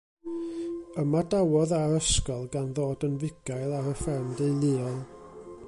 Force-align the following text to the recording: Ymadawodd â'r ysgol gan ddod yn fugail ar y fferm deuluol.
Ymadawodd 1.01 1.73
â'r 1.79 1.93
ysgol 1.97 2.49
gan 2.55 2.73
ddod 2.79 3.05
yn 3.09 3.19
fugail 3.25 3.77
ar 3.81 3.91
y 3.93 3.97
fferm 4.01 4.33
deuluol. 4.41 5.01